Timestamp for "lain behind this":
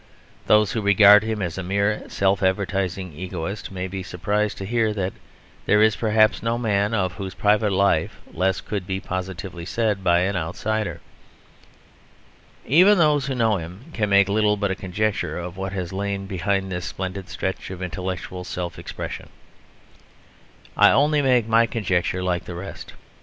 15.93-16.85